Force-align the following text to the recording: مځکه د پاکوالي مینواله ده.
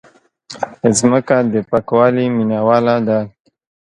مځکه 0.81 1.37
د 1.51 1.53
پاکوالي 1.69 2.25
مینواله 2.35 2.95
ده. 3.07 3.19